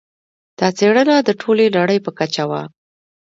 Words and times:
دا 0.59 0.67
څېړنه 0.77 1.15
د 1.21 1.29
ټولې 1.41 1.65
نړۍ 1.77 1.99
په 2.05 2.11
کچه 2.19 2.43
وه. 2.49 2.61